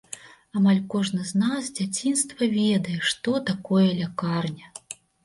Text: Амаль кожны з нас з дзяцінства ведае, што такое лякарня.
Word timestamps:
Амаль 0.59 0.77
кожны 0.93 1.25
з 1.31 1.41
нас 1.41 1.61
з 1.67 1.73
дзяцінства 1.79 2.47
ведае, 2.55 2.97
што 3.11 3.35
такое 3.51 3.83
лякарня. 4.01 4.73